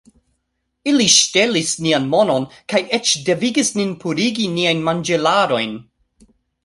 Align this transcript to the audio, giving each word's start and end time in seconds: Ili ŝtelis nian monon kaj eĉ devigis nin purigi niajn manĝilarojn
Ili 0.91 1.05
ŝtelis 1.15 1.73
nian 1.87 2.07
monon 2.13 2.47
kaj 2.73 2.81
eĉ 2.99 3.11
devigis 3.29 3.69
nin 3.81 3.93
purigi 4.05 4.49
niajn 4.57 4.83
manĝilarojn 4.89 5.77